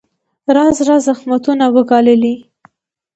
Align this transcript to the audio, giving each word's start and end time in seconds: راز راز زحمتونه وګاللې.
راز 0.55 0.77
راز 0.87 1.01
زحمتونه 1.07 1.65
وګاللې. 1.75 2.35